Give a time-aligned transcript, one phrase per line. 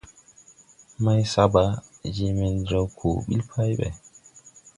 [1.03, 1.63] Maysaba
[2.15, 3.89] jee mendrew ko ɓil pay ɓɛ.